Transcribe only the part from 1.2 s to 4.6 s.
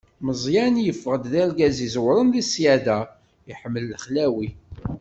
d argaz iẓewren di ṣṣyada, iḥemmel lexlawi.